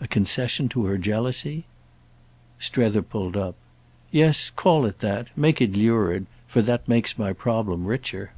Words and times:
"A 0.00 0.08
concession 0.08 0.70
to 0.70 0.86
her 0.86 0.96
jealousy?" 0.96 1.66
Strether 2.58 3.02
pulled 3.02 3.36
up. 3.36 3.54
"Yes—call 4.10 4.86
it 4.86 5.00
that. 5.00 5.28
Make 5.36 5.60
it 5.60 5.76
lurid—for 5.76 6.62
that 6.62 6.88
makes 6.88 7.18
my 7.18 7.34
problem 7.34 7.84
richer." 7.84 8.32